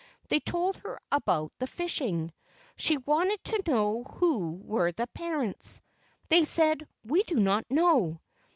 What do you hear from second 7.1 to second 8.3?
do not know.